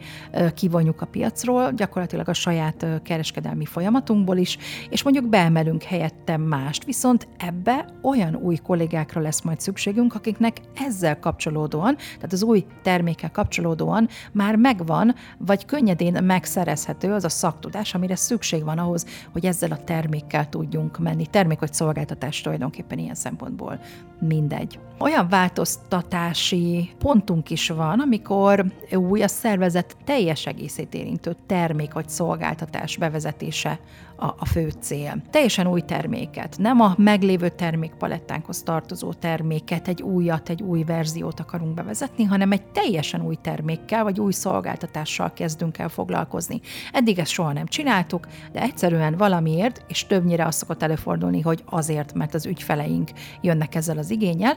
[0.54, 4.58] kivonjuk a piacról, gyakorlatilag a saját kereskedelmi folyamatunkból is,
[4.90, 6.84] és mondjuk beemelünk helyette mást.
[6.84, 13.32] Viszont ebbe olyan új kollégákra lesz majd szükségünk, akiknek ezzel kapcsolódóan tehát az új termékkel
[13.32, 19.72] kapcsolódóan már megvan, vagy könnyedén megszerezhető az a szaktudás, amire szükség van ahhoz, hogy ezzel
[19.72, 21.26] a termékkel tudjunk menni.
[21.26, 23.80] Termék vagy szolgáltatás tulajdonképpen ilyen szempontból
[24.20, 24.80] mindegy.
[25.00, 32.98] Olyan változtatási pontunk is van, amikor új a szervezet teljes egészét érintő termék vagy szolgáltatás
[32.98, 33.80] bevezetése
[34.24, 35.22] a, a fő cél.
[35.30, 41.74] Teljesen új terméket, nem a meglévő termékpalettánkhoz tartozó terméket, egy újat, egy új verziót akarunk
[41.74, 46.62] bevezetni, hanem egy teljesen új termékkel, vagy új szolgáltatással kezdünk el foglalkozni.
[46.92, 52.14] Eddig ezt soha nem csináltuk, de egyszerűen valamiért, és többnyire az szokott előfordulni, hogy azért,
[52.14, 53.10] mert az ügyfeleink
[53.42, 54.56] jönnek ezzel az igényel,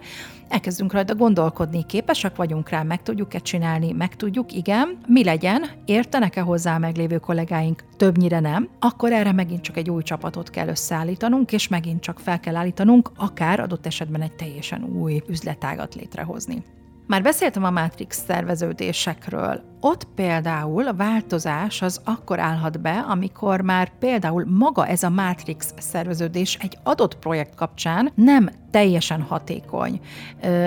[0.49, 6.41] elkezdünk rajta gondolkodni, képesek vagyunk rá, meg tudjuk-e csinálni, meg tudjuk, igen, mi legyen, értenek-e
[6.41, 11.53] hozzá a meglévő kollégáink, többnyire nem, akkor erre megint csak egy új csapatot kell összeállítanunk,
[11.53, 16.63] és megint csak fel kell állítanunk, akár adott esetben egy teljesen új üzletágat létrehozni.
[17.07, 19.76] Már beszéltem a Matrix szerveződésekről.
[19.89, 25.75] Ott például a változás az akkor állhat be, amikor már például maga ez a Matrix
[25.79, 30.01] szerveződés egy adott projekt kapcsán nem teljesen hatékony.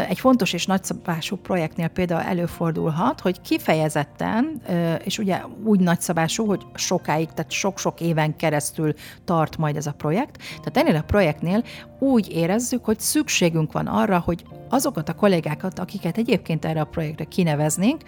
[0.10, 4.62] Egy fontos és nagyszabású projektnél például előfordulhat, hogy kifejezetten,
[5.03, 8.93] és ugye úgy nagyszabású, hogy sokáig, tehát sok-sok éven keresztül
[9.25, 11.63] tart majd ez a projekt, tehát ennél a projektnél
[11.99, 17.25] úgy érezzük, hogy szükségünk van arra, hogy azokat a kollégákat, akiket egyébként erre a projektre
[17.25, 18.01] kineveznénk,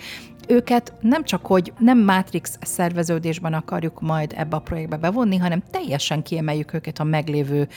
[0.48, 6.24] őket nem csak, hogy nem Matrix szerveződésben akarjuk majd ebbe a projektbe bevonni, hanem teljesen
[6.24, 7.68] kiemeljük őket a meglévő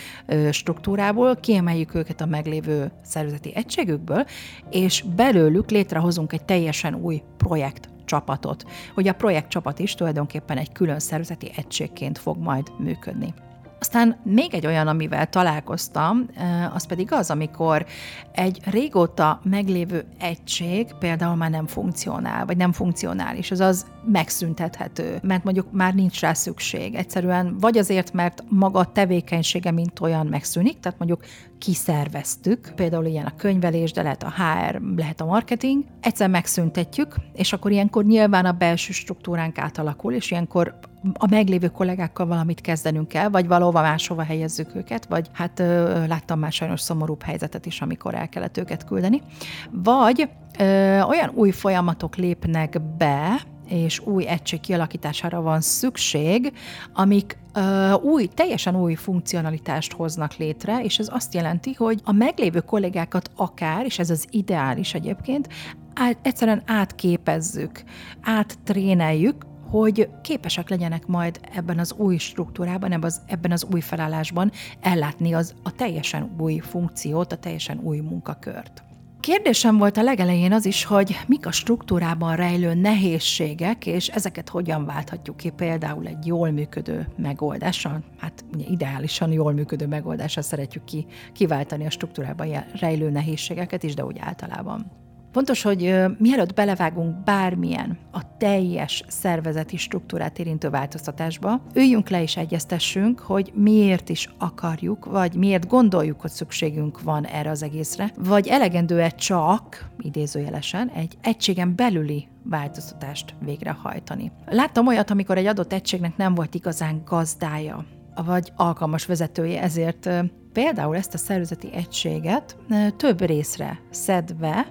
[0.50, 4.24] struktúrából, kiemeljük őket a meglévő szervezeti egységükből,
[4.70, 10.98] és belőlük létrehozunk egy teljesen új projekt csapatot, hogy a projektcsapat is tulajdonképpen egy külön
[10.98, 13.35] szervezeti egységként fog majd működni.
[13.78, 16.26] Aztán még egy olyan, amivel találkoztam,
[16.74, 17.87] az pedig az, amikor
[18.32, 25.72] egy régóta meglévő egység például már nem funkcionál, vagy nem funkcionális, azaz megszüntethető, mert mondjuk
[25.72, 26.94] már nincs rá szükség.
[26.94, 31.24] Egyszerűen vagy azért, mert maga a tevékenysége, mint olyan megszűnik, tehát mondjuk
[31.58, 37.52] kiszerveztük, például ilyen a könyvelés, de lehet a HR, lehet a marketing, egyszer megszüntetjük, és
[37.52, 40.78] akkor ilyenkor nyilván a belső struktúránk átalakul, és ilyenkor
[41.12, 46.38] a meglévő kollégákkal valamit kezdenünk kell, vagy valahova máshova helyezzük őket, vagy hát ö, láttam
[46.38, 49.22] már sajnos szomorúbb helyzetet is, amikor el kellett őket küldeni.
[49.70, 53.40] Vagy ö, olyan új folyamatok lépnek be,
[53.74, 56.52] és új egység kialakítására van szükség,
[56.92, 62.60] amik uh, új, teljesen új funkcionalitást hoznak létre, és ez azt jelenti, hogy a meglévő
[62.60, 65.48] kollégákat akár, és ez az ideális egyébként,
[65.94, 67.82] át, egyszerűen átképezzük,
[68.22, 74.50] áttréneljük, hogy képesek legyenek majd ebben az új struktúrában, ebben az, ebben az új felállásban
[74.80, 78.84] ellátni az a teljesen új funkciót, a teljesen új munkakört.
[79.24, 84.84] Kérdésem volt a legelején az is, hogy mik a struktúrában rejlő nehézségek, és ezeket hogyan
[84.84, 88.04] válthatjuk ki például egy jól működő megoldással.
[88.18, 94.04] Hát ugye ideálisan jól működő megoldással szeretjük ki, kiváltani a struktúrában rejlő nehézségeket is, de
[94.04, 95.03] úgy általában.
[95.34, 103.18] Fontos, hogy mielőtt belevágunk bármilyen a teljes szervezeti struktúrát érintő változtatásba, üljünk le és egyeztessünk,
[103.18, 109.08] hogy miért is akarjuk, vagy miért gondoljuk, hogy szükségünk van erre az egészre, vagy elegendő-e
[109.08, 114.32] csak, idézőjelesen, egy egységen belüli változtatást végrehajtani.
[114.46, 117.84] Láttam olyat, amikor egy adott egységnek nem volt igazán gazdája,
[118.24, 120.10] vagy alkalmas vezetője, ezért
[120.54, 122.56] például ezt a szervezeti egységet
[122.96, 124.66] több részre szedve,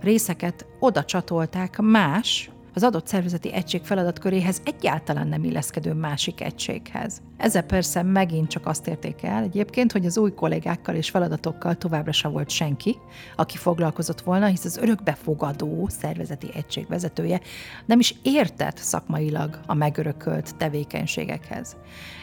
[0.00, 7.22] részeket oda csatolták más, az adott szervezeti egység feladatköréhez egyáltalán nem illeszkedő másik egységhez.
[7.36, 12.12] Ezzel persze megint csak azt érték el egyébként, hogy az új kollégákkal és feladatokkal továbbra
[12.12, 12.96] sem volt senki,
[13.36, 17.40] aki foglalkozott volna, hisz az örökbefogadó szervezeti egység vezetője
[17.86, 21.76] nem is értett szakmailag a megörökölt tevékenységekhez.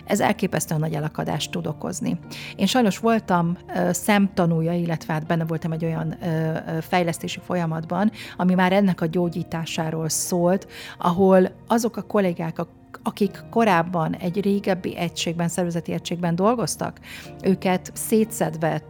[0.06, 2.20] Ez elképesztően nagy elakadást tud okozni.
[2.56, 3.58] Én sajnos voltam
[3.92, 6.18] szemtanúja, illetve hát benne voltam egy olyan
[6.82, 12.58] fejlesztési folyamatban, ami már ennek a gyógyításáról szólt, ahol azok a kollégák,
[13.04, 17.00] akik korábban egy régebbi egységben, szervezeti egységben dolgoztak,
[17.44, 18.82] őket szétszedve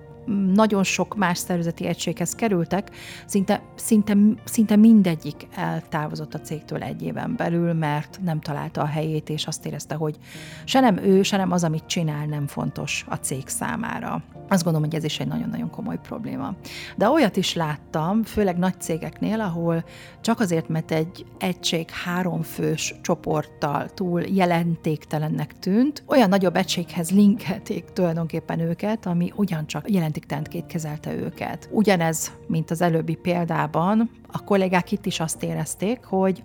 [0.53, 2.89] nagyon sok más szervezeti egységhez kerültek,
[3.25, 9.29] szinte, szinte, szinte mindegyik eltávozott a cégtől egy éven belül, mert nem találta a helyét,
[9.29, 10.17] és azt érezte, hogy
[10.63, 14.23] se nem ő, se nem az, amit csinál, nem fontos a cég számára.
[14.49, 16.55] Azt gondolom, hogy ez is egy nagyon-nagyon komoly probléma.
[16.95, 19.83] De olyat is láttam, főleg nagy cégeknél, ahol
[20.21, 28.59] csak azért, mert egy egység háromfős csoporttal túl jelentéktelennek tűnt, olyan nagyobb egységhez linkelték tulajdonképpen
[28.59, 31.69] őket, ami ugyancsak jelent jelentéktelentként kezelte őket.
[31.71, 36.43] Ugyanez, mint az előbbi példában, a kollégák itt is azt érezték, hogy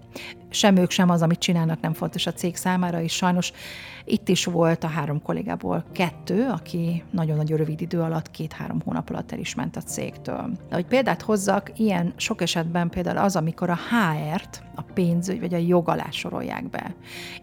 [0.50, 3.52] sem ők, sem az, amit csinálnak, nem fontos a cég számára, és sajnos
[4.04, 9.32] itt is volt a három kollégából kettő, aki nagyon-nagyon rövid idő alatt, két-három hónap alatt
[9.32, 10.50] el is ment a cégtől.
[10.68, 15.54] De hogy példát hozzak, ilyen sok esetben például az, amikor a HR-t, a pénzügy vagy
[15.54, 16.94] a jog alá sorolják be.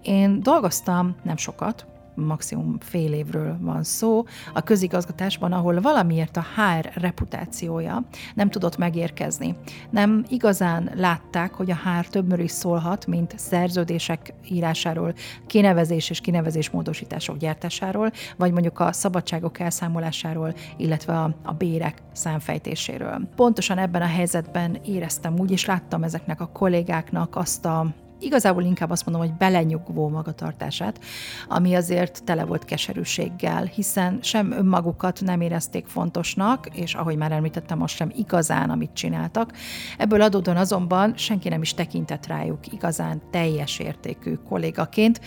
[0.02, 1.86] Én dolgoztam nem sokat,
[2.16, 8.04] maximum fél évről van szó, a közigazgatásban, ahol valamiért a HR reputációja
[8.36, 9.56] nem tudott megérkezni.
[9.90, 15.14] Nem igazán látták, hogy a HR többről is szólhat, mint szerződések írásáról,
[15.48, 23.28] kinevezés és kinevezés módosítások gyártásáról, vagy mondjuk a szabadságok elszámolásáról, illetve a, a bérek számfejtéséről.
[23.36, 28.90] Pontosan ebben a helyzetben éreztem úgy, és láttam ezeknek a kollégáknak azt a igazából inkább
[28.90, 31.00] azt mondom, hogy belenyugvó magatartását,
[31.48, 37.78] ami azért tele volt keserűséggel, hiszen sem önmagukat nem érezték fontosnak, és ahogy már említettem,
[37.78, 39.54] most sem igazán, amit csináltak.
[39.98, 45.22] Ebből adódóan azonban senki nem is tekintett rájuk igazán teljes értékű kollégaként,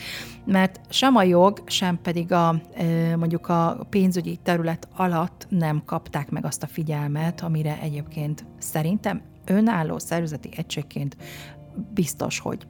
[0.45, 2.61] mert sem a jog, sem pedig a
[3.17, 9.99] mondjuk a pénzügyi terület alatt nem kapták meg azt a figyelmet, amire egyébként szerintem önálló
[9.99, 11.17] szervezeti egységként
[11.95, 12.67] biztos, hogy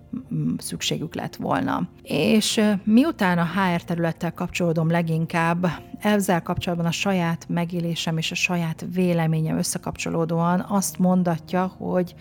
[0.59, 1.89] szükségük lett volna.
[2.03, 5.67] És miután a HR területtel kapcsolódom leginkább,
[5.99, 12.15] ezzel kapcsolatban a saját megélésem és a saját véleményem összekapcsolódóan azt mondatja, hogy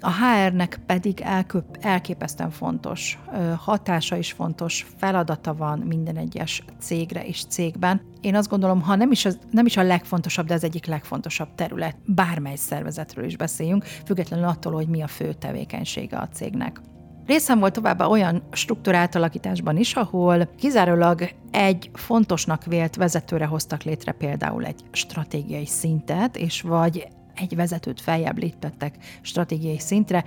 [0.00, 3.18] a HR-nek pedig elköp, elképesztően fontos
[3.56, 8.00] hatása is fontos, feladata van minden egyes cégre és cégben.
[8.20, 11.48] Én azt gondolom, ha nem is, az, nem is a legfontosabb, de az egyik legfontosabb
[11.54, 16.80] terület, bármely szervezetről is beszéljünk, függetlenül attól, hogy mi a fő tevékenysége a cégnek.
[17.26, 24.64] Részem volt továbbá olyan struktúráltalakításban is, ahol kizárólag egy fontosnak vélt vezetőre hoztak létre például
[24.64, 30.24] egy stratégiai szintet, és vagy egy vezetőt feljebb léptettek stratégiai szintre,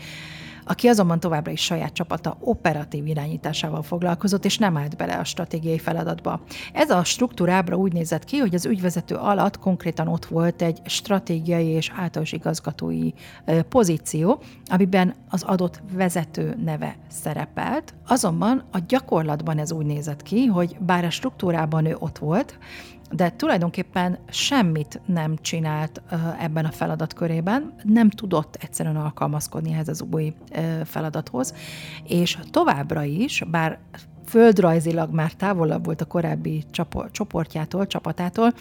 [0.69, 5.79] aki azonban továbbra is saját csapata operatív irányításával foglalkozott, és nem állt bele a stratégiai
[5.79, 6.41] feladatba.
[6.73, 11.67] Ez a struktúrábra úgy nézett ki, hogy az ügyvezető alatt konkrétan ott volt egy stratégiai
[11.67, 13.09] és általános igazgatói
[13.69, 17.93] pozíció, amiben az adott vezető neve szerepelt.
[18.07, 22.57] Azonban a gyakorlatban ez úgy nézett ki, hogy bár a struktúrában ő ott volt,
[23.11, 26.01] de tulajdonképpen semmit nem csinált
[26.39, 30.33] ebben a feladatkörében, nem tudott egyszerűen alkalmazkodni ehhez az új
[30.83, 31.53] feladathoz,
[32.07, 33.79] és továbbra is, bár
[34.25, 36.63] földrajzilag már távolabb volt a korábbi
[37.11, 38.53] csoportjától, csapatától,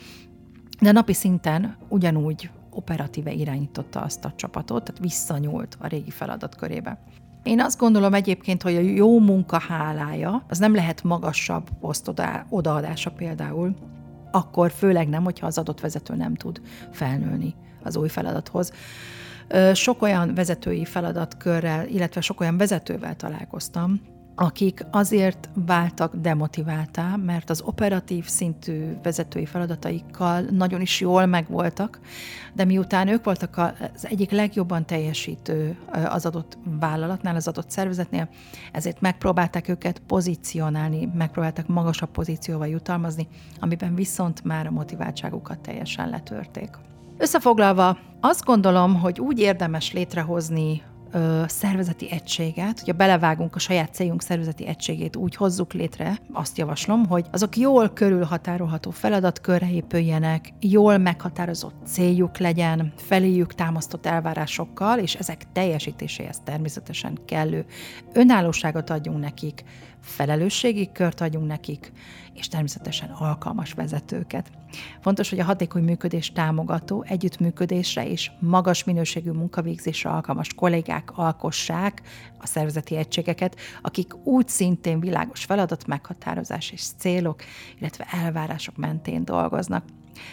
[0.81, 6.99] de napi szinten ugyanúgy operatíve irányította azt a csapatot, tehát visszanyúlt a régi feladatkörébe.
[7.43, 12.13] Én azt gondolom egyébként, hogy a jó munka hálája az nem lehet magasabb poszt
[12.49, 13.75] odaadása például,
[14.31, 16.61] akkor főleg nem, hogyha az adott vezető nem tud
[16.91, 18.73] felnőni az új feladathoz.
[19.73, 24.01] Sok olyan vezetői feladatkörrel, illetve sok olyan vezetővel találkoztam,
[24.41, 32.01] akik azért váltak demotiváltá, mert az operatív szintű vezetői feladataikkal nagyon is jól megvoltak,
[32.55, 35.79] de miután ők voltak az egyik legjobban teljesítő
[36.09, 38.29] az adott vállalatnál, az adott szervezetnél,
[38.73, 43.29] ezért megpróbálták őket pozícionálni, megpróbáltak magasabb pozícióval jutalmazni,
[43.61, 46.71] amiben viszont már a motiváltságukat teljesen letörték.
[47.17, 50.83] Összefoglalva, azt gondolom, hogy úgy érdemes létrehozni
[51.13, 57.07] ö, szervezeti egységet, hogyha belevágunk a saját célunk szervezeti egységét, úgy hozzuk létre, azt javaslom,
[57.07, 65.53] hogy azok jól körülhatárolható feladatkörre épüljenek, jól meghatározott céljuk legyen, feléjük támasztott elvárásokkal, és ezek
[65.53, 67.65] teljesítéséhez természetesen kellő
[68.13, 69.65] önállóságot adjunk nekik,
[70.03, 71.93] felelősségi kört adjunk nekik,
[72.35, 74.51] és természetesen alkalmas vezetőket.
[75.01, 82.03] Fontos, hogy a hatékony működés támogató, együttműködésre és magas minőségű munkavégzésre alkalmas kollégák alkossák
[82.39, 87.43] a szervezeti egységeket, akik úgy szintén világos feladat meghatározás és célok,
[87.79, 89.85] illetve elvárások mentén dolgoznak.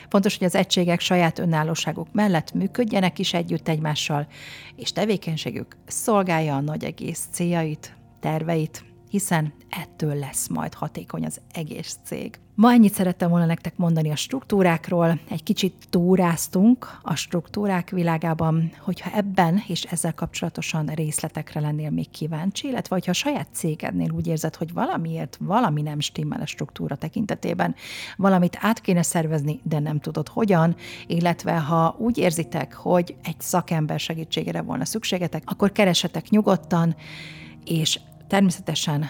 [0.10, 4.28] Fontos, hogy az egységek saját önállóságuk mellett működjenek is együtt egymással,
[4.76, 11.98] és tevékenységük szolgálja a nagy egész céljait, terveit, hiszen ettől lesz majd hatékony az egész
[12.04, 12.40] cég.
[12.56, 19.10] Ma ennyit szerettem volna nektek mondani a struktúrákról, egy kicsit túráztunk a struktúrák világában, hogyha
[19.16, 24.56] ebben és ezzel kapcsolatosan részletekre lennél még kíváncsi, illetve hogyha a saját cégednél úgy érzed,
[24.56, 27.76] hogy valamiért valami nem stimmel a struktúra tekintetében,
[28.18, 30.76] valamit át kéne szervezni, de nem tudod hogyan,
[31.08, 36.96] illetve ha úgy érzitek, hogy egy szakember segítségére volna szükségetek, akkor keresetek nyugodtan,
[37.66, 39.06] és Természetesen